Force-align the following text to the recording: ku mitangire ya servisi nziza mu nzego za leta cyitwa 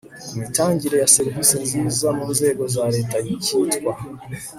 ku 0.27 0.33
mitangire 0.41 0.95
ya 0.99 1.11
servisi 1.15 1.55
nziza 1.65 2.07
mu 2.17 2.25
nzego 2.33 2.63
za 2.75 2.83
leta 2.95 3.17
cyitwa 3.45 3.93